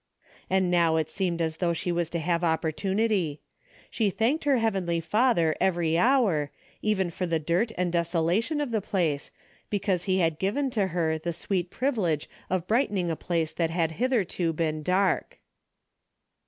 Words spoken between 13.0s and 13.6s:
a place